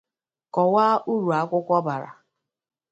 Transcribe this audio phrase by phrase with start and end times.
[0.53, 2.09] kọwaa uru akwụkwọ bara